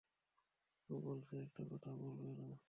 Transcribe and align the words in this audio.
ও 0.89 0.95
বলেছে 1.01 1.35
একটা 1.45 1.61
কথাও 1.71 1.95
বলবে 2.03 2.31
না। 2.41 2.57